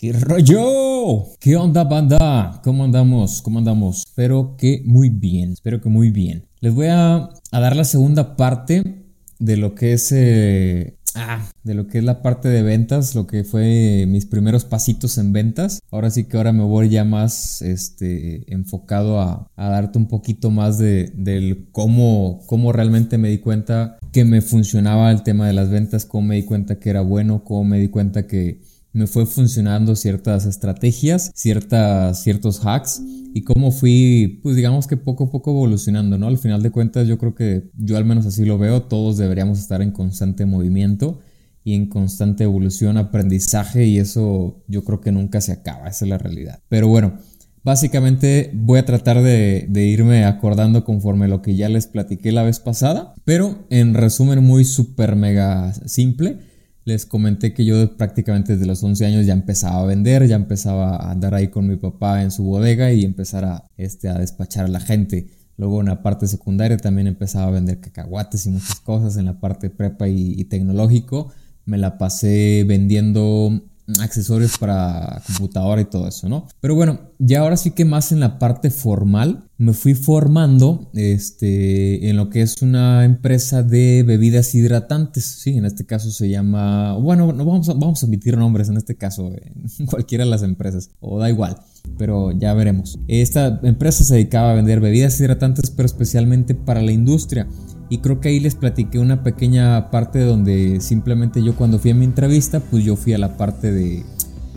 [0.00, 1.24] ¿Qué rollo?
[1.40, 2.60] ¿Qué onda, banda?
[2.62, 3.42] ¿Cómo andamos?
[3.42, 4.04] ¿Cómo andamos?
[4.06, 6.46] Espero que muy bien, espero que muy bien.
[6.60, 9.02] Les voy a, dar la segunda parte
[9.40, 10.12] de lo que es...
[10.12, 14.64] Eh, ah, de lo que es la parte de ventas, lo que fue mis primeros
[14.64, 15.80] pasitos en ventas.
[15.90, 20.78] Ahora sí que ahora me voy ya más este, enfocado a, darte un poquito más
[20.78, 25.70] de, del cómo, cómo realmente me di cuenta que me funcionaba el tema de las
[25.70, 28.60] ventas, cómo me di cuenta que era bueno, cómo me di cuenta que
[28.92, 33.02] me fue funcionando ciertas estrategias, ciertas, ciertos hacks
[33.34, 36.26] y cómo fui, pues digamos que poco a poco evolucionando, ¿no?
[36.26, 39.58] Al final de cuentas yo creo que yo al menos así lo veo, todos deberíamos
[39.58, 41.20] estar en constante movimiento
[41.64, 46.08] y en constante evolución, aprendizaje y eso yo creo que nunca se acaba, esa es
[46.08, 46.60] la realidad.
[46.68, 47.18] Pero bueno,
[47.62, 52.60] básicamente voy a tratar de, irme acordando conforme lo que ya les platiqué la vez
[52.60, 56.38] pasada, pero en resumen muy súper mega simple
[56.88, 60.96] les comenté que yo prácticamente desde los 11 años ya empezaba a vender, ya empezaba
[60.96, 64.64] a andar ahí con mi papá en su bodega y empezar a, este, a despachar
[64.64, 65.28] a la gente.
[65.58, 69.16] Luego en la parte secundaria también empezaba a vender cacahuates y muchas cosas.
[69.18, 71.30] En la parte prepa y tecnológico
[71.66, 73.62] me la pasé vendiendo
[74.00, 76.46] accesorios para computadora y todo eso, ¿no?
[76.60, 82.08] Pero bueno, ya ahora sí que más en la parte formal me fui formando este,
[82.08, 86.94] en lo que es una empresa de bebidas hidratantes, sí, en este caso se llama,
[86.94, 89.32] bueno, no vamos a, vamos a emitir nombres en este caso,
[89.78, 91.58] en cualquiera de las empresas, o da igual,
[91.96, 92.98] pero ya veremos.
[93.08, 97.48] Esta empresa se dedicaba a vender bebidas hidratantes, pero especialmente para la industria.
[97.90, 101.94] Y creo que ahí les platiqué una pequeña parte donde simplemente yo cuando fui a
[101.94, 104.04] mi entrevista, pues yo fui a la parte de,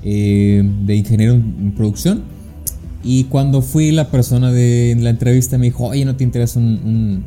[0.03, 2.23] eh, de ingeniero en producción.
[3.03, 7.23] Y cuando fui, la persona de la entrevista me dijo, oye, ¿no te interesa un,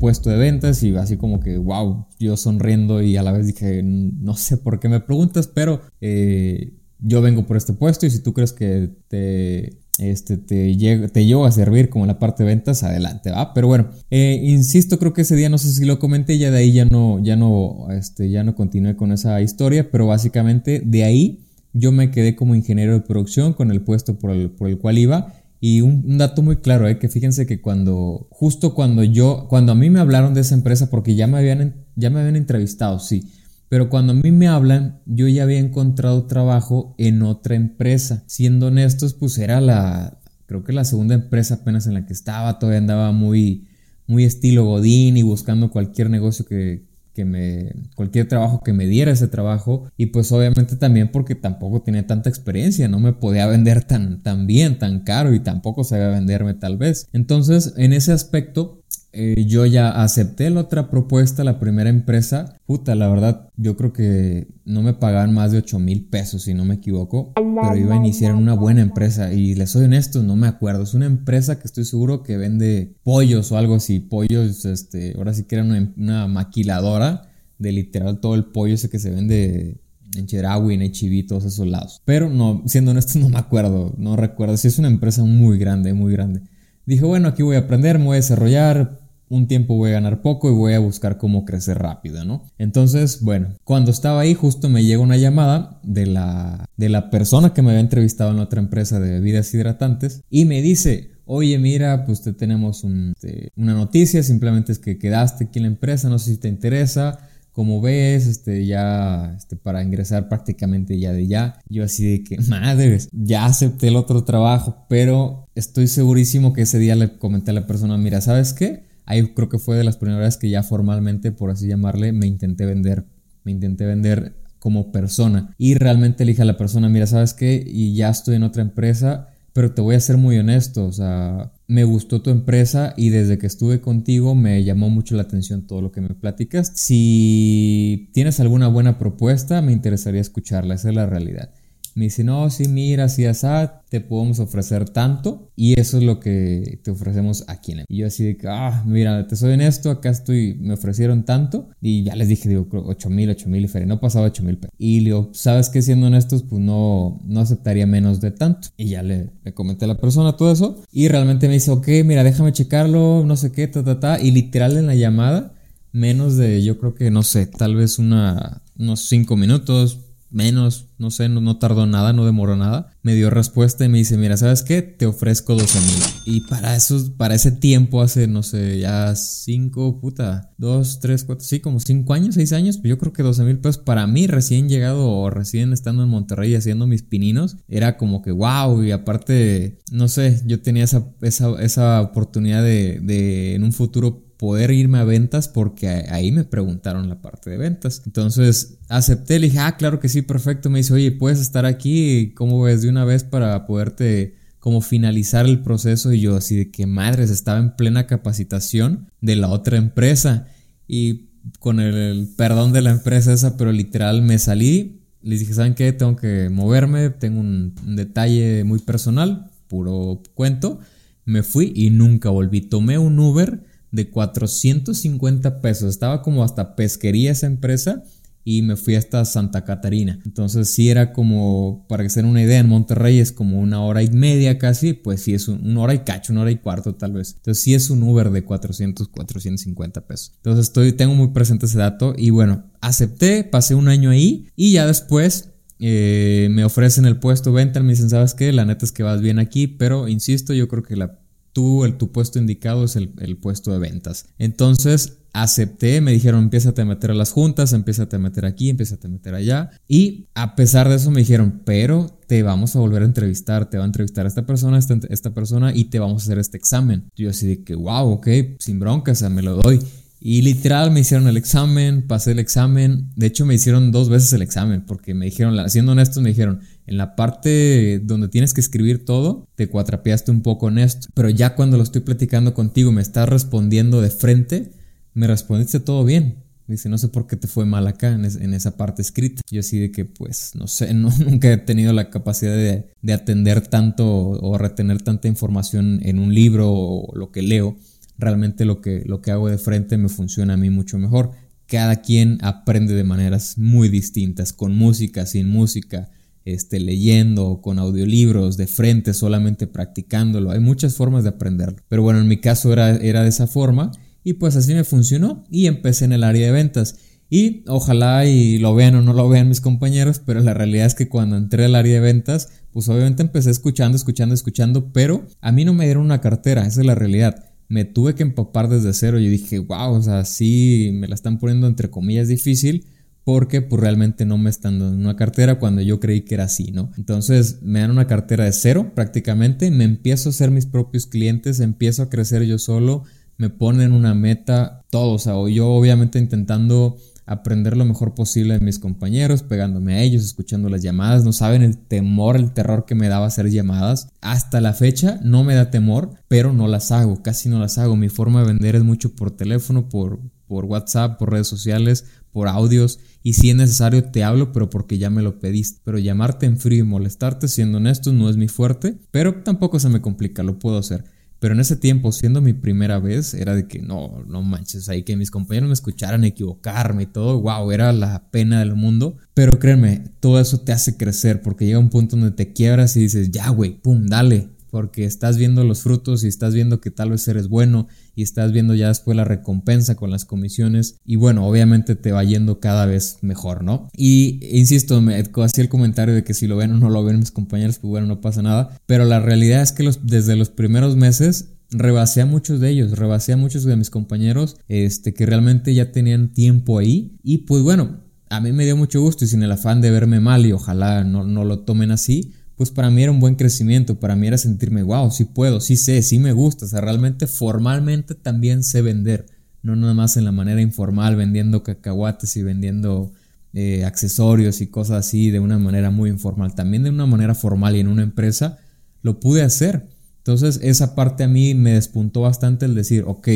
[0.00, 0.82] puesto de ventas?
[0.82, 4.80] Y así como que, wow, yo sonriendo y a la vez dije, no sé por
[4.80, 8.90] qué me preguntas, pero eh, yo vengo por este puesto y si tú crees que
[9.08, 13.54] te este, te, llego, a servir como la parte de ventas, adelante, ¿va?
[13.54, 16.58] Pero bueno, eh, insisto, creo que ese día no sé si lo comenté, ya de
[16.58, 21.04] ahí ya no, ya no, este, ya no continué con esa historia, pero básicamente de
[21.04, 21.40] ahí
[21.72, 24.98] yo me quedé como ingeniero de producción con el puesto por el, por el cual
[24.98, 25.32] iba.
[25.60, 26.98] Y un, dato muy claro, ¿eh?
[26.98, 30.90] que fíjense que cuando, justo cuando yo, cuando a mí me hablaron de esa empresa,
[30.90, 33.24] porque ya me habían, ya me habían entrevistado, sí,
[33.68, 38.22] pero cuando a mí me hablan, yo ya había encontrado trabajo en otra empresa.
[38.26, 42.58] Siendo honestos, pues era la, creo que la segunda empresa apenas en la que estaba.
[42.58, 43.66] Todavía andaba muy,
[44.06, 46.84] muy estilo Godín y buscando cualquier negocio que,
[47.16, 49.90] que me, cualquier trabajo que me diera ese trabajo.
[49.96, 54.46] Y pues obviamente también porque tampoco tenía tanta experiencia, no me podía vender tan, tan
[54.46, 57.08] bien, tan caro y tampoco sabía venderme tal vez.
[57.12, 58.82] Entonces, en ese aspecto,
[59.18, 62.60] eh, yo ya acepté la otra propuesta, la primera empresa.
[62.66, 66.52] Puta, la verdad, yo creo que no me pagaban más de 8 mil pesos, si
[66.52, 67.32] no me equivoco.
[67.34, 69.32] Pero iba a iniciar una buena empresa.
[69.32, 70.82] Y les soy honesto, no me acuerdo.
[70.82, 74.00] Es una empresa que estoy seguro que vende pollos o algo así.
[74.00, 78.98] Pollos, este, ahora sí que era una, maquiladora de literal todo el pollo ese que
[78.98, 79.80] se vende
[80.14, 82.02] en Chedraui, en Echiví, todos esos lados.
[82.04, 84.58] Pero no, siendo honesto, no me acuerdo, no recuerdo.
[84.58, 86.42] Si es una empresa muy grande, muy grande.
[86.84, 90.22] Dije, bueno, aquí voy a aprender, me voy a desarrollar, un tiempo voy a ganar
[90.22, 92.44] poco y voy a buscar cómo crecer rápido, ¿no?
[92.58, 97.52] Entonces, bueno, cuando estaba ahí justo me llega una llamada de la, de la persona
[97.52, 102.04] que me había entrevistado en otra empresa de bebidas hidratantes y me dice, oye, mira,
[102.06, 106.18] pues te tenemos este, una noticia, simplemente es que quedaste aquí en la empresa, no
[106.18, 107.18] sé si te interesa.
[107.52, 112.38] Como ves, este, ya, este, para ingresar prácticamente ya de ya, yo así de que,
[112.48, 117.54] madres, ya acepté el otro trabajo, pero estoy segurísimo que ese día le comenté a
[117.54, 118.85] la persona, mira, ¿sabes qué?
[119.06, 122.66] Ahí creo que fue de las primeras que ya formalmente, por así llamarle, me intenté
[122.66, 123.06] vender.
[123.44, 125.54] Me intenté vender como persona.
[125.58, 127.62] Y realmente le dije a la persona, mira, ¿sabes qué?
[127.64, 130.84] Y ya estoy en otra empresa, pero te voy a ser muy honesto.
[130.86, 135.22] O sea, me gustó tu empresa y desde que estuve contigo me llamó mucho la
[135.22, 136.72] atención todo lo que me platicas.
[136.74, 140.74] Si tienes alguna buena propuesta, me interesaría escucharla.
[140.74, 141.54] Esa es la realidad.
[141.96, 146.20] Me dice, no, sí, mira, si asá, te podemos ofrecer tanto y eso es lo
[146.20, 149.90] que te ofrecemos aquí en Y yo así de que, ah, mira, te soy honesto,
[149.90, 153.98] acá estoy, me ofrecieron tanto y ya les dije, digo, 8 mil, 8 mil no
[153.98, 154.58] pasaba 8 mil.
[154.76, 155.80] Y le digo, ¿sabes qué?
[155.80, 158.68] Siendo honestos, pues no, no aceptaría menos de tanto.
[158.76, 162.24] Y ya le, comenté a la persona todo eso y realmente me dice, ok, mira,
[162.24, 164.20] déjame checarlo, no sé qué, ta, ta, ta.
[164.20, 165.54] Y literal en la llamada,
[165.92, 170.00] menos de, yo creo que, no sé, tal vez unos 5 minutos,
[170.30, 172.92] menos, no sé, no, tardó nada, no demoró nada.
[173.02, 174.82] Me dio respuesta y me dice, mira, ¿sabes qué?
[174.82, 176.36] Te ofrezco 12 mil.
[176.36, 181.44] Y para eso, para ese tiempo, hace, no sé, ya 5, puta, 2, 3, 4,
[181.44, 184.26] sí, como 5 años, 6 años, pues yo creo que 12 mil pesos para mí
[184.26, 188.90] recién llegado o recién estando en Monterrey haciendo mis pininos, era como que wow, y
[188.90, 194.70] aparte, no sé, yo tenía esa, esa, esa oportunidad de, de en un futuro poder
[194.70, 198.02] irme a ventas porque ahí me preguntaron la parte de ventas.
[198.06, 200.70] Entonces acepté, le dije, ah, claro que sí, perfecto.
[200.70, 205.46] Me dice, oye, puedes estar aquí, ¿cómo ves de una vez para poderte como finalizar
[205.46, 206.12] el proceso?
[206.12, 210.46] Y yo así de que madres, estaba en plena capacitación de la otra empresa
[210.86, 215.02] y con el, perdón de la empresa esa, pero literal me salí.
[215.22, 215.92] Les dije, ¿saben qué?
[215.92, 220.78] Tengo que moverme, tengo un detalle muy personal, puro cuento.
[221.24, 222.60] Me fui y nunca volví.
[222.60, 225.90] Tomé un Uber de 450 pesos.
[225.90, 228.02] Estaba como hasta pesquería esa empresa
[228.48, 230.20] y me fui hasta Santa Catarina.
[230.24, 233.82] Entonces sí era como, para que se den una idea, en Monterrey es como una
[233.82, 236.94] hora y media casi, pues sí es una hora y cacho, una hora y cuarto
[236.94, 237.34] tal vez.
[237.38, 240.34] Entonces sí es un Uber de 400, 450 pesos.
[240.36, 244.74] Entonces estoy, tengo muy presente ese dato y bueno, acepté, pasé un año ahí y
[244.74, 245.50] ya después
[245.80, 248.52] eh, me ofrecen el puesto venta, me dicen, ¿sabes qué?
[248.52, 251.18] La neta es que vas bien aquí, pero insisto, yo creo que la
[251.56, 254.26] tú, el, tu puesto indicado es el, puesto de ventas.
[254.38, 258.98] Entonces acepté, me dijeron, empieza a meter a las juntas, empieza a meter aquí, empieza
[259.02, 259.70] a meter allá.
[259.88, 263.78] Y a pesar de eso me dijeron, pero te vamos a volver a entrevistar, te
[263.78, 266.58] va a entrevistar a esta persona, esta, esta persona y te vamos a hacer este
[266.58, 267.08] examen.
[267.16, 269.80] Yo así de que, wow, ok, sin bronca, o sea, me lo doy.
[270.20, 273.10] Y literal me hicieron el examen, pasé el examen.
[273.16, 276.60] De hecho, me hicieron dos veces el examen porque me dijeron, siendo honestos, me dijeron,
[276.86, 281.08] en la parte donde tienes que escribir todo, te cuatrapeaste un poco en esto.
[281.14, 284.70] Pero ya cuando lo estoy platicando contigo, me estás respondiendo de frente,
[285.14, 286.44] me respondiste todo bien.
[286.68, 289.40] Dice, no sé por qué te fue mal acá en, esa parte escrita.
[289.50, 293.66] Yo así de que, pues, no sé, nunca he tenido la capacidad de, de atender
[293.68, 297.76] tanto o retener tanta información en un libro o lo que leo
[298.18, 301.32] realmente lo que hago de frente me funciona a mí mucho mejor.
[301.66, 306.10] Cada quien aprende de maneras muy distintas, con música, sin música,
[306.46, 310.52] este, leyendo, con audiolibros, de frente, solamente practicándolo.
[310.52, 311.82] Hay muchas formas de aprenderlo.
[311.88, 313.92] Pero bueno, en mi caso era, era de esa forma
[314.24, 316.96] y pues así me funcionó y empecé en el área de ventas.
[317.28, 320.94] Y ojalá y lo vean o no lo vean mis compañeros, pero la realidad es
[320.94, 325.50] que cuando entré al área de ventas, pues obviamente empecé escuchando, escuchando, escuchando, pero a
[325.50, 328.92] mí no me dieron una cartera, esa es la realidad me tuve que empapar desde
[328.92, 329.18] cero.
[329.18, 332.86] y dije, wow, o sea, sí me la están poniendo entre comillas difícil
[333.26, 336.70] porque pues realmente no me están dando una cartera cuando yo creí que era así,
[336.70, 336.92] ¿no?
[336.96, 341.58] Entonces me dan una cartera de cero prácticamente, me empiezo a hacer mis propios clientes,
[341.58, 343.02] empiezo a crecer yo solo,
[343.36, 348.64] me ponen una meta, todo, o sea, yo obviamente intentando aprender lo mejor posible de
[348.64, 351.24] mis compañeros, pegándome a ellos, escuchando las llamadas.
[351.24, 354.10] No saben el temor, el terror que me daba hacer llamadas.
[354.20, 357.96] Hasta la fecha no me da temor, pero no las hago, casi no las hago.
[357.96, 362.04] Mi forma de vender es mucho por teléfono, por, por WhatsApp, por redes sociales,
[362.36, 362.98] por audios.
[363.22, 365.80] Y si es necesario te hablo, pero porque ya me lo pediste.
[365.84, 369.88] Pero llamarte en frío y molestarte, siendo honesto, no es mi fuerte, pero tampoco se
[369.88, 371.04] me complica, lo puedo hacer.
[371.38, 375.02] Pero en ese tiempo, siendo mi primera vez, era de que no, no manches, ahí
[375.02, 379.16] que mis compañeros me escucharan equivocarme y todo, wow, era la pena del mundo.
[379.32, 383.00] Pero créeme, todo eso te hace crecer porque llega un punto donde te quiebras y
[383.00, 387.10] dices, ya, güey, pum, dale, porque estás viendo los frutos y estás viendo que tal
[387.10, 391.46] vez eres bueno y estás viendo ya después la recompensa con las comisiones y bueno,
[391.46, 393.88] obviamente te va yendo cada vez mejor, ¿no?
[393.96, 397.18] Y insisto, me hacía el comentario de que si lo ven o no lo ven
[397.18, 400.96] mis compañeros, pues bueno, no pasa nada, pero la realidad es que desde los primeros
[400.96, 405.74] meses rebasé a muchos de ellos, rebasé a muchos de mis compañeros este, que realmente
[405.74, 409.42] ya tenían tiempo ahí y pues bueno, a mí me dio mucho gusto y sin
[409.42, 413.02] el afán de verme mal y ojalá no, no lo tomen así, pues para mí
[413.02, 416.32] era un buen crecimiento, para mí era sentirme, wow, sí puedo, sí sé, sí me
[416.32, 419.26] gusta, o sea, realmente formalmente también sé vender,
[419.62, 423.12] no nada más en la manera informal, vendiendo cacahuates y vendiendo
[423.52, 427.76] eh, accesorios y cosas así de una manera muy informal, también de una manera formal
[427.76, 428.58] y en una empresa
[429.02, 429.86] lo pude hacer.
[430.18, 433.28] Entonces esa parte a mí me despuntó bastante el decir, ok,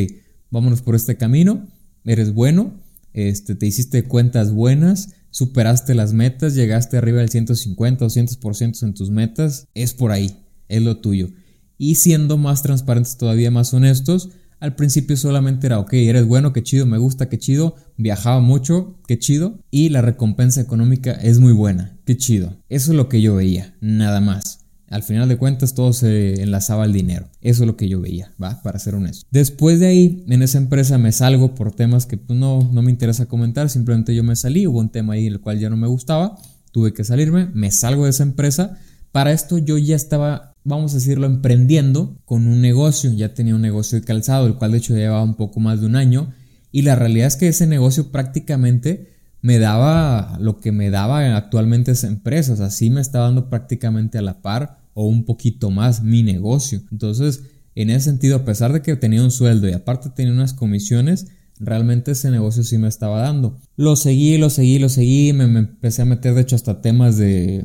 [0.51, 1.69] vámonos por este camino,
[2.05, 2.73] eres bueno,
[3.13, 8.95] este, te hiciste cuentas buenas, superaste las metas, llegaste arriba del 150 o 200% en
[8.95, 10.37] tus metas, es por ahí,
[10.69, 11.31] es lo tuyo.
[11.79, 16.63] Y siendo más transparentes todavía, más honestos, al principio solamente era, ok, eres bueno, qué
[16.63, 21.53] chido, me gusta, qué chido, viajaba mucho, qué chido, y la recompensa económica es muy
[21.53, 22.59] buena, qué chido.
[22.69, 24.67] Eso es lo que yo veía, nada más.
[24.91, 27.29] Al final de cuentas todo se enlazaba al dinero.
[27.41, 28.61] Eso es lo que yo veía, ¿va?
[28.61, 29.25] Para ser honesto.
[29.31, 32.91] Después de ahí, en esa empresa me salgo por temas que pues, no, no me
[32.91, 33.71] interesa comentar.
[33.71, 36.37] Simplemente yo me salí, hubo un tema ahí el cual ya no me gustaba.
[36.73, 38.79] tuve que salirme, me salgo de esa empresa.
[39.13, 43.63] Para esto yo ya estaba, vamos a decirlo, emprendiendo con un negocio, ya tenía un
[43.63, 46.33] negocio de calzado, el cual de hecho llevaba un poco más de un año.
[46.73, 49.07] Y la realidad es que ese negocio prácticamente
[49.41, 53.49] me daba lo que me daba actualmente esa empresa, o sea, sí me estaba dando
[53.49, 56.83] prácticamente a la par o un poquito más mi negocio.
[56.93, 57.43] Entonces,
[57.75, 61.29] en ese sentido, a pesar de que tenía un sueldo y aparte tenía unas comisiones,
[61.59, 63.59] realmente ese negocio sí me estaba dando.
[63.77, 67.65] Lo seguí, lo seguí, lo seguí, me, empecé a meter de hecho hasta temas de,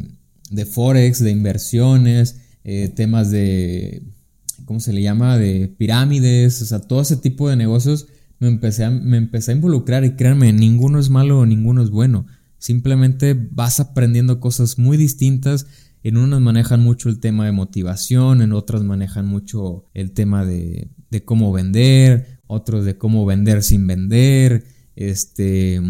[0.49, 4.03] de forex, de inversiones, eh, temas de,
[4.63, 5.37] ¿cómo se le llama?
[5.37, 8.07] De pirámides, o sea, todo ese tipo de negocios
[8.39, 12.27] me empecé a, me empecé a involucrar y créanme, ninguno es malo, ninguno es bueno.
[12.59, 15.67] Simplemente vas aprendiendo cosas muy distintas.
[16.05, 20.91] En unas manejan mucho el tema de motivación, en otras manejan mucho el tema de,
[21.25, 25.81] cómo vender, otros de cómo vender sin vender, este,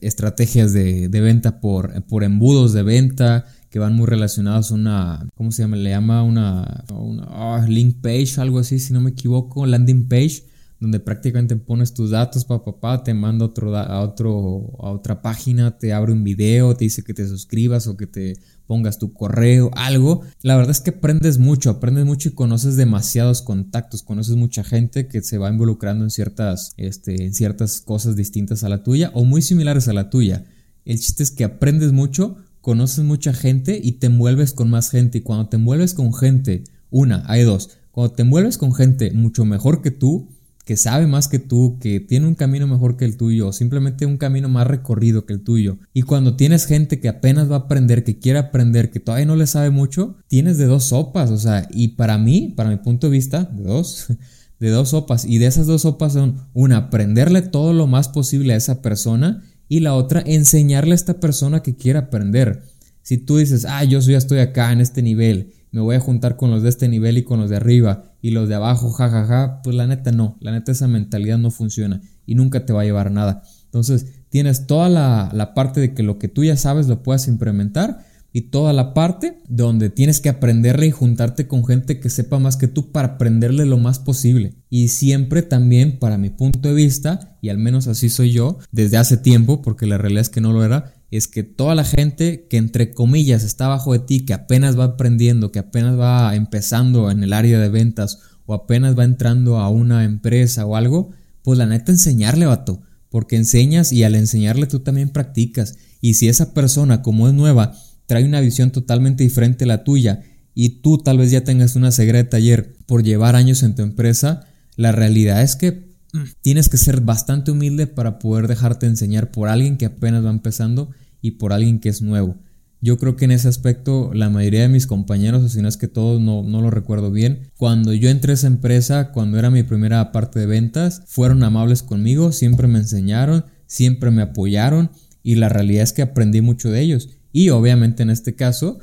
[0.00, 5.28] estrategias de, de venta por, por, embudos de venta que van muy relacionados a una,
[5.34, 5.74] ¿cómo se llama?
[5.76, 10.44] Le llama una, una ah, link page, algo así, si no me equivoco, landing page
[10.80, 15.78] donde prácticamente pones tus datos, papá, papá, te manda otro, a, otro, a otra página,
[15.78, 18.34] te abre un video, te dice que te suscribas o que te
[18.66, 20.22] pongas tu correo, algo.
[20.42, 25.06] La verdad es que aprendes mucho, aprendes mucho y conoces demasiados contactos, conoces mucha gente
[25.06, 29.24] que se va involucrando en ciertas, este, en ciertas cosas distintas a la tuya o
[29.24, 30.44] muy similares a la tuya.
[30.84, 35.18] El chiste es que aprendes mucho, conoces mucha gente y te envuelves con más gente.
[35.18, 37.78] Y cuando te envuelves con gente, una, hay dos.
[37.90, 40.28] Cuando te envuelves con gente mucho mejor que tú,
[40.64, 44.06] que sabe más que tú, que tiene un camino mejor que el tuyo, o simplemente
[44.06, 45.78] un camino más recorrido que el tuyo.
[45.92, 49.36] Y cuando tienes gente que apenas va a aprender, que quiere aprender, que todavía no
[49.36, 53.08] le sabe mucho, tienes de dos sopas, o sea, y para mí, para mi punto
[53.08, 54.06] de vista, de dos,
[54.58, 55.26] de dos sopas.
[55.26, 59.42] Y de esas dos sopas son una, aprenderle todo lo más posible a esa persona
[59.68, 62.62] y la otra, enseñarle a esta persona que quiere aprender.
[63.02, 66.36] Si tú dices, ah, yo ya estoy acá en este nivel me voy a juntar
[66.36, 69.26] con los de este nivel y con los de arriba y los de abajo, jajaja,
[69.26, 72.72] ja, ja, pues la neta no, la neta esa mentalidad no funciona y nunca te
[72.72, 73.42] va a llevar nada.
[73.64, 77.26] Entonces tienes toda la, la parte de que lo que tú ya sabes lo puedas
[77.26, 82.40] implementar y toda la parte donde tienes que aprenderle y juntarte con gente que sepa
[82.40, 84.56] más que tú para aprenderle lo más posible.
[84.68, 88.96] Y siempre también, para mi punto de vista, y al menos así soy yo, desde
[88.96, 92.48] hace tiempo, porque la realidad es que no lo era, es que toda la gente
[92.50, 97.12] que entre comillas está abajo de ti, que apenas va aprendiendo, que apenas va empezando
[97.12, 101.10] en el área de ventas o apenas va entrando a una empresa o algo,
[101.42, 105.76] pues la neta enseñarle, vato, porque enseñas y al enseñarle tú también practicas.
[106.00, 110.22] Y si esa persona, como es nueva, trae una visión totalmente diferente a la tuya
[110.54, 113.82] y tú tal vez ya tengas una ceguera de taller por llevar años en tu
[113.82, 114.46] empresa,
[114.76, 115.94] la realidad es que
[116.42, 120.90] tienes que ser bastante humilde para poder dejarte enseñar por alguien que apenas va empezando
[121.20, 122.36] y por alguien que es nuevo.
[122.80, 125.78] Yo creo que en ese aspecto la mayoría de mis compañeros, o si no es
[125.78, 129.50] que todos no, no lo recuerdo bien, cuando yo entré a esa empresa, cuando era
[129.50, 134.90] mi primera parte de ventas, fueron amables conmigo, siempre me enseñaron, siempre me apoyaron
[135.22, 137.08] y la realidad es que aprendí mucho de ellos.
[137.34, 138.78] Y obviamente en este caso,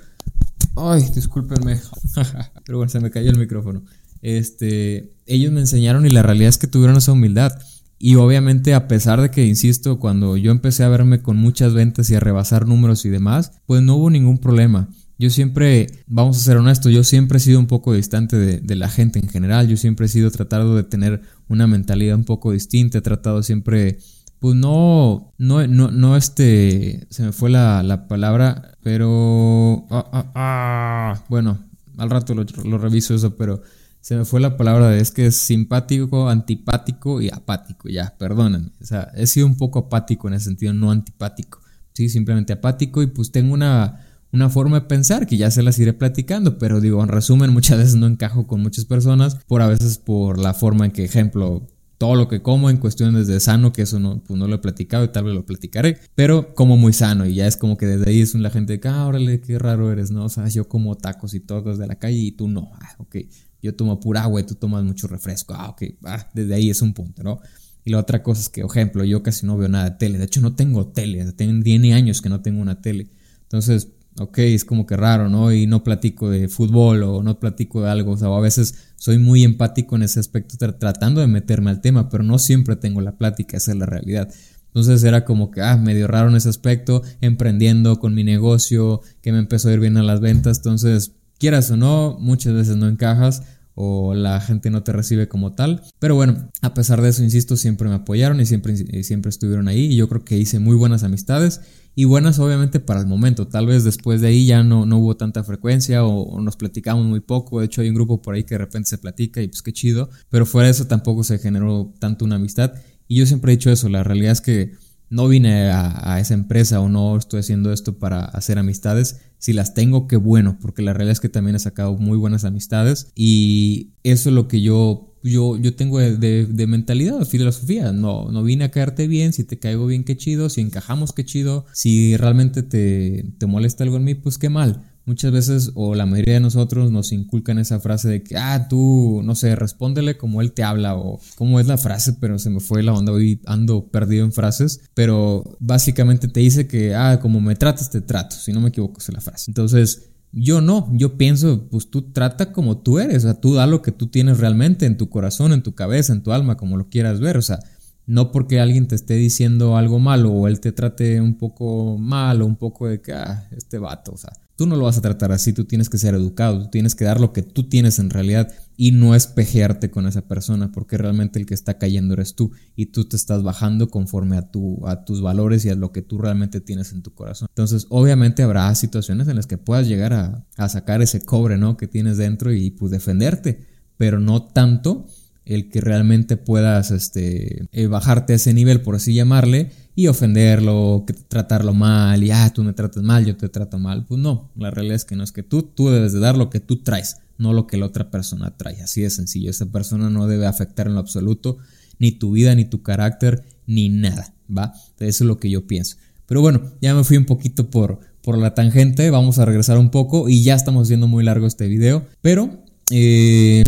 [0.76, 1.80] ay, discúlpenme,
[2.66, 3.82] pero bueno, se me cayó el micrófono.
[4.22, 7.58] Este, ellos me enseñaron y la realidad es que tuvieron esa humildad.
[7.98, 12.10] Y obviamente a pesar de que, insisto, cuando yo empecé a verme con muchas ventas
[12.10, 14.90] y a rebasar números y demás, pues no hubo ningún problema.
[15.18, 18.90] Yo siempre, vamos a ser honestos, yo siempre he sido un poco distante de, la
[18.90, 22.98] gente en general, yo siempre he sido tratado de tener una mentalidad un poco distinta,
[22.98, 24.00] he tratado siempre,
[24.42, 31.24] pues no, no, no, no este, se me fue la, palabra, pero, ah, ah, ah,
[31.30, 31.60] bueno,
[32.00, 33.62] al rato lo, lo reviso eso, pero
[34.02, 38.72] se me fue la palabra de es que es simpático, antipático y apático, ya, perdónenme.
[38.82, 41.62] O sea, he sido un poco apático en ese sentido, no antipático.
[41.94, 45.78] Sí, simplemente apático y pues tengo una, una forma de pensar que ya se las
[45.78, 49.68] iré platicando, pero digo, en resumen, muchas veces no encajo con muchas personas, por a
[49.68, 51.68] veces por la forma en que, ejemplo,
[52.02, 54.58] todo lo que como en cuestiones de sano, que eso no, pues no lo he
[54.58, 57.86] platicado y tal vez lo platicaré, pero como muy sano y ya es como que
[57.86, 60.26] desde ahí es la gente que, ah, órale, qué raro eres, ¿no?
[60.26, 63.18] O sea, yo como tacos y todo desde la calle y tú no, ah, ok
[63.62, 65.54] yo tomo pura agua y tú tomas mucho refresco.
[65.54, 67.40] Ah, ok, ah, desde ahí es un punto, ¿no?
[67.84, 70.18] Y la otra cosa es que, ejemplo, yo casi no veo nada de tele.
[70.18, 71.26] De hecho, no tengo tele.
[71.26, 73.10] 10 años que no tengo una tele.
[73.44, 73.90] Entonces,
[74.20, 75.52] ok, es como que raro, ¿no?
[75.52, 78.12] Y no platico de fútbol o no platico de algo.
[78.12, 82.08] O sea, a veces soy muy empático en ese aspecto, tratando de meterme al tema,
[82.08, 84.32] pero no siempre tengo la plática, esa es la realidad.
[84.68, 89.32] Entonces era como que, ah, medio raro en ese aspecto, emprendiendo con mi negocio, que
[89.32, 90.58] me empezó a ir bien a las ventas.
[90.58, 93.42] Entonces, quieras o no, muchas veces no encajas
[93.76, 95.82] o la gente no te recibe como tal.
[96.00, 99.86] Pero bueno, a pesar de eso, insisto, siempre me apoyaron y siempre, siempre estuvieron ahí
[99.86, 101.62] y yo creo que hice muy buenas amistades
[101.96, 103.48] y buenas obviamente para el momento.
[103.48, 107.20] Tal vez después de ahí ya no, no hubo tanta frecuencia o, nos platicamos muy
[107.20, 107.60] poco.
[107.60, 109.74] De hecho hay un grupo por ahí que de repente se platica y pues qué
[109.74, 110.10] chido.
[110.30, 112.74] Pero fuera de eso tampoco se generó tanto una amistad.
[113.08, 114.72] Y yo siempre he dicho eso, la realidad es que
[115.12, 119.20] no vine a, esa empresa o no estoy haciendo esto para hacer amistades.
[119.38, 122.46] Si las tengo, qué bueno, porque la realidad es que también he sacado muy buenas
[122.46, 127.92] amistades y eso es lo que yo yo, yo tengo de, de, mentalidad, filosofía.
[127.92, 131.24] No, no vine a caerte bien, si te caigo bien, qué chido, si encajamos, qué
[131.24, 135.94] chido, si realmente te, te molesta algo en mí, pues qué mal muchas veces o
[135.94, 140.16] la mayoría de nosotros nos inculcan esa frase de que, ah, tú, no sé, respóndele
[140.16, 143.12] como él te habla o cómo es la frase, pero se me fue la onda,
[143.12, 148.00] hoy ando perdido en frases, pero básicamente te dice que, ah, como me tratas, te
[148.00, 149.52] trato, si no me equivoco es la frase.
[149.52, 153.68] Entonces, yo no, yo pienso, pues tú trata como tú eres, o sea, tú da
[153.68, 156.78] lo que tú tienes realmente en tu corazón, en tu cabeza, en tu alma, como
[156.78, 157.60] lo quieras ver, o sea,
[158.06, 162.42] no porque alguien te esté diciendo algo malo o él te trate un poco mal
[162.42, 165.02] o un poco de que, ah, este vato, o sea, tú no lo vas a
[165.02, 167.98] tratar así, tú tienes que ser educado, tú tienes que dar lo que tú tienes
[167.98, 172.36] en realidad y no espejearte con esa persona porque realmente el que está cayendo eres
[172.36, 175.92] tú y tú te estás bajando conforme a, tu, a tus valores y a lo
[175.92, 177.48] que tú realmente tienes en tu corazón.
[177.50, 181.76] Entonces, obviamente habrá situaciones en las que puedas llegar a, a sacar ese cobre, ¿no?
[181.76, 183.66] Que tienes dentro y pues defenderte,
[183.98, 185.08] pero no tanto
[185.44, 191.06] el que realmente puedas este, eh, bajarte a ese nivel, por así llamarle, y ofenderlo,
[191.28, 194.06] tratarlo mal, y ah, tú me tratas mal, yo te trato mal.
[194.06, 196.50] Pues no, la realidad es que no es que tú, tú debes de dar lo
[196.50, 198.82] que tú traes, no lo que la otra persona trae.
[198.82, 201.58] Así de sencillo, esa persona no debe afectar en lo absoluto
[202.00, 204.74] ni tu vida, ni tu carácter, ni nada, ¿va?
[205.00, 205.98] Eso es lo que yo pienso.
[206.26, 209.92] Pero bueno, ya me fui un poquito por, por la tangente, vamos a regresar un
[209.92, 212.64] poco y ya estamos haciendo muy largo este video, pero...
[212.94, 213.64] Eh,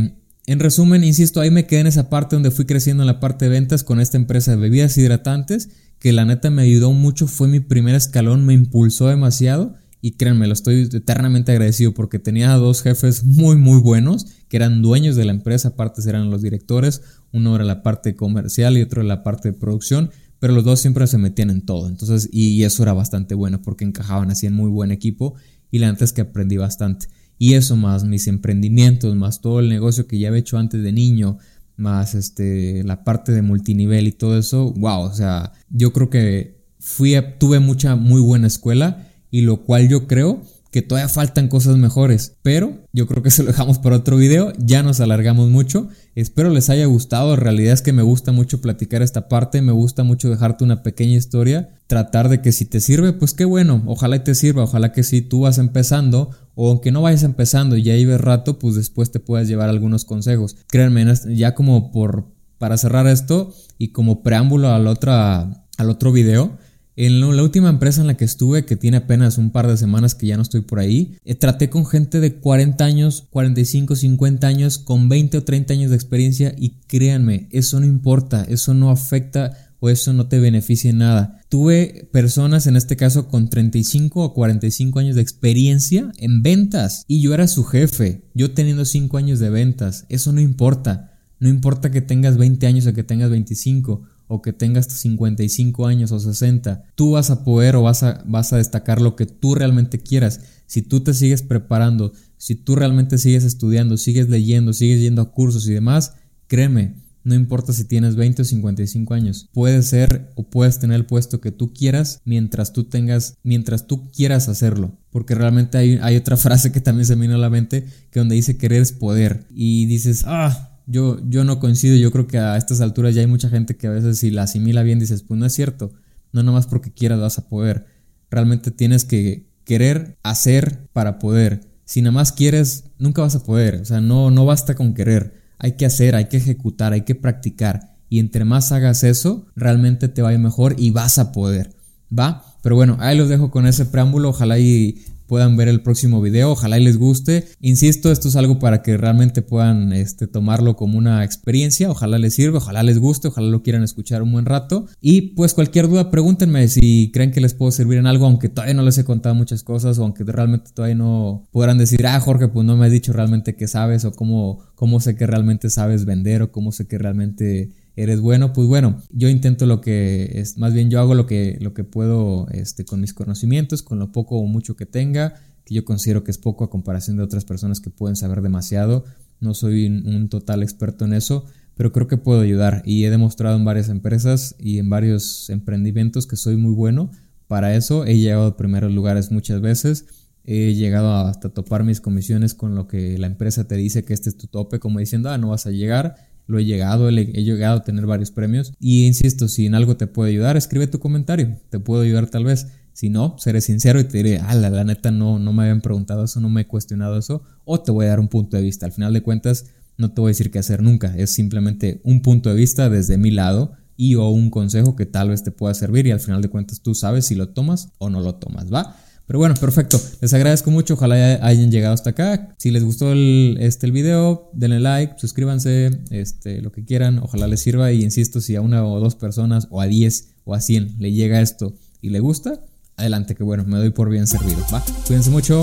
[0.45, 3.45] en resumen, insisto, ahí me quedé en esa parte donde fui creciendo en la parte
[3.45, 5.69] de ventas con esta empresa de bebidas hidratantes,
[6.03, 10.47] que la neta me ayudó mucho, fue mi primer escalón, me impulsó demasiado y créanme,
[10.47, 15.23] lo estoy eternamente agradecido porque tenía dos jefes muy muy buenos que eran dueños de
[15.23, 19.23] la empresa, aparte eran los directores, uno era la parte comercial y otro era la
[19.23, 22.91] parte de producción, pero los dos siempre se metían en todo, entonces y eso era
[22.91, 25.35] bastante bueno porque encajaban así en muy buen equipo
[25.71, 27.07] y la neta es que aprendí bastante.
[27.39, 30.91] Y eso más mis emprendimientos, más todo el negocio que ya había hecho antes de
[30.91, 31.39] niño,
[31.75, 36.63] más este, la parte de multinivel y todo eso, wow, o sea, yo creo que
[36.79, 41.77] fui, tuve mucha, muy buena escuela y lo cual yo creo que todavía faltan cosas
[41.77, 45.87] mejores, pero yo creo que se lo dejamos para otro video, ya nos alargamos mucho,
[46.15, 49.71] espero les haya gustado, en realidad es que me gusta mucho platicar esta parte, me
[49.71, 53.83] gusta mucho dejarte una pequeña historia, tratar de que si te sirve, pues qué bueno,
[53.85, 57.77] ojalá y te sirva, ojalá que si tú vas empezando o aunque no vayas empezando
[57.77, 60.57] y ya lleves rato, pues después te puedas llevar algunos consejos.
[60.69, 66.57] Créanme, ya como por para cerrar esto y como preámbulo al, otra, al otro video,
[66.95, 70.15] en la última empresa en la que estuve, que tiene apenas un par de semanas
[70.15, 74.47] que ya no estoy por ahí, eh, traté con gente de 40 años, 45, 50
[74.47, 78.91] años, con 20 o 30 años de experiencia y créanme, eso no importa, eso no
[78.91, 81.41] afecta o eso no te beneficia en nada.
[81.49, 87.21] Tuve personas, en este caso, con 35 o 45 años de experiencia en ventas y
[87.21, 91.09] yo era su jefe, yo teniendo 5 años de ventas, eso no importa.
[91.39, 96.11] No importa que tengas 20 años o que tengas 25 o que tengas 55 años
[96.11, 99.55] o 60, tú vas a poder o vas a, vas a destacar lo que tú
[99.55, 100.41] realmente quieras.
[100.65, 105.31] Si tú te sigues preparando, si tú realmente sigues estudiando, sigues leyendo, sigues yendo a
[105.31, 106.13] cursos y demás,
[106.47, 111.05] créeme, no importa si tienes 20 o 55 años, puedes ser o puedes tener el
[111.05, 114.97] puesto que tú quieras mientras tú tengas, mientras tú quieras hacerlo.
[115.09, 118.19] Porque realmente hay, hay otra frase que también se me vino a la mente que
[118.19, 119.47] donde dice querer es poder.
[119.49, 123.27] Y dices, ah, yo, yo no coincido, yo creo que a estas alturas ya hay
[123.27, 125.93] mucha gente que a veces si la asimila bien dices, pues no es cierto,
[126.31, 127.85] no nomás porque quieras vas a poder,
[128.29, 133.75] realmente tienes que querer hacer para poder, si nada más quieres, nunca vas a poder,
[133.75, 137.15] o sea, no, no basta con querer, hay que hacer, hay que ejecutar, hay que
[137.15, 141.31] practicar, y entre más hagas eso, realmente te va a ir mejor y vas a
[141.31, 141.75] poder,
[142.17, 142.43] ¿va?
[142.61, 146.51] Pero bueno, ahí los dejo con ese preámbulo, ojalá y puedan ver el próximo video.
[146.51, 147.47] Ojalá y les guste.
[147.59, 151.89] Insisto, esto es algo para que realmente puedan este, tomarlo como una experiencia.
[151.89, 154.85] Ojalá les sirva, ojalá les guste, ojalá lo quieran escuchar un buen rato.
[155.01, 158.75] Y pues cualquier duda, pregúntenme si creen que les puedo servir en algo, aunque todavía
[158.75, 162.49] no les he contado muchas cosas o aunque realmente todavía no podrán decir, ah, Jorge,
[162.49, 166.05] pues no me has dicho realmente qué sabes o cómo, cómo sé que realmente sabes
[166.05, 170.57] vender o cómo sé que realmente eres bueno, pues bueno, yo intento lo que es,
[170.57, 174.11] más bien yo hago lo que, lo que puedo este, con mis conocimientos, con lo
[174.11, 177.45] poco o mucho que tenga, que yo considero que es poco a comparación de otras
[177.45, 179.05] personas que pueden saber demasiado.
[179.39, 183.57] no soy un total experto en eso, pero creo que puedo ayudar y he demostrado
[183.57, 187.11] en varias empresas y en varios emprendimientos que soy muy bueno
[187.47, 188.05] para eso.
[188.05, 190.05] He llegado a primeros lugares muchas veces,
[190.43, 194.29] he llegado hasta topar mis comisiones con lo que la empresa te dice que este
[194.29, 196.32] es tu tope, como diciendo, ah, no vas a llegar.
[196.47, 198.73] Lo he llegado, he llegado a tener varios premios.
[198.79, 201.57] Y insisto, si en algo te puedo ayudar, escribe tu comentario.
[201.69, 202.67] Te puedo ayudar tal vez.
[202.93, 205.81] Si no, seré sincero y te diré, ah, la, la neta no, no me habían
[205.81, 207.41] preguntado eso, no me he cuestionado eso.
[207.65, 208.85] O te voy a dar un punto de vista.
[208.85, 209.65] Al final de cuentas,
[209.97, 213.17] no te voy a decir qué hacer nunca, es simplemente un punto de vista desde
[213.17, 216.41] mi lado y o un consejo que tal vez te pueda servir y al final
[216.41, 218.95] de cuentas tú sabes si lo tomas o no lo tomas, ¿va?
[219.25, 219.99] Pero bueno, perfecto.
[220.21, 220.95] Les agradezco mucho.
[220.95, 222.53] Ojalá hayan llegado hasta acá.
[222.57, 227.19] Si les gustó el, este, el video, denle like, suscríbanse, este, lo que quieran.
[227.19, 227.91] Ojalá les sirva.
[227.91, 231.11] Y insisto, si a una o dos personas, o a diez, o a cien, le
[231.11, 232.59] llega esto y le gusta,
[232.97, 234.59] adelante, que bueno, me doy por bien servido.
[234.73, 234.83] ¿va?
[235.07, 235.61] Cuídense mucho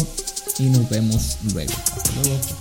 [0.59, 1.73] y nos vemos luego.
[1.96, 2.40] Hasta luego.